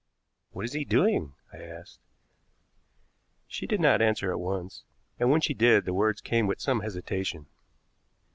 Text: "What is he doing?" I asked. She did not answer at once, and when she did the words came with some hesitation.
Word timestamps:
"What 0.49 0.65
is 0.65 0.73
he 0.73 0.83
doing?" 0.83 1.35
I 1.53 1.57
asked. 1.57 1.99
She 3.45 3.67
did 3.67 3.79
not 3.79 4.01
answer 4.01 4.31
at 4.31 4.39
once, 4.39 4.83
and 5.19 5.29
when 5.29 5.41
she 5.41 5.53
did 5.53 5.85
the 5.85 5.93
words 5.93 6.21
came 6.21 6.47
with 6.47 6.59
some 6.59 6.79
hesitation. 6.79 7.45